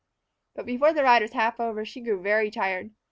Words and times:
But 0.55 0.65
before 0.65 0.93
the 0.93 1.03
ride 1.03 1.21
was 1.21 1.33
half 1.33 1.59
over 1.59 1.85
she 1.85 2.01
grew 2.01 2.19
very 2.23 2.49
tired. 2.49 2.89